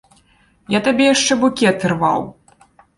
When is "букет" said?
1.47-1.77